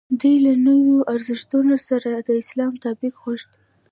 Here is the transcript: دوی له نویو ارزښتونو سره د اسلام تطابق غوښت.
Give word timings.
دوی 0.19 0.35
له 0.45 0.53
نویو 0.65 1.07
ارزښتونو 1.13 1.75
سره 1.87 2.09
د 2.27 2.29
اسلام 2.41 2.73
تطابق 2.81 3.13
غوښت. 3.23 3.51